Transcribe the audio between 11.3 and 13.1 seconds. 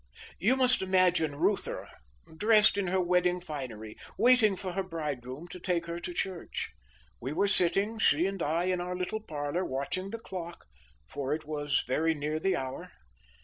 it was very near the hour.